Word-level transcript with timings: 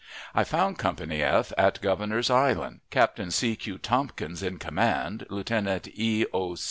I 0.33 0.43
found 0.43 0.79
Company 0.79 1.21
F 1.21 1.53
at 1.59 1.79
Governor's 1.79 2.31
Island, 2.31 2.79
Captain 2.89 3.29
C. 3.29 3.55
Q. 3.55 3.77
Tompkins 3.77 4.41
in 4.41 4.57
command, 4.57 5.27
Lieutenant 5.29 5.87
E. 5.89 6.25
O. 6.33 6.57